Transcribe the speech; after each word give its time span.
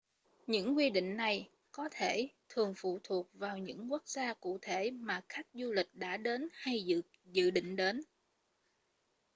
những 0.47 0.77
quy 0.77 0.89
định 0.89 1.17
này 1.17 1.49
có 1.71 1.89
thể 1.91 2.29
thường 2.49 2.73
phụ 2.77 2.99
thuộc 3.03 3.29
vào 3.33 3.57
những 3.57 3.91
quốc 3.91 4.07
gia 4.07 4.33
cụ 4.33 4.59
thể 4.61 4.91
mà 4.91 5.21
khách 5.29 5.47
du 5.53 5.71
lịch 5.71 5.89
đã 5.95 6.17
đến 6.17 6.47
hay 6.53 6.85
dự 7.31 7.51
định 7.51 7.75
đến 7.75 8.01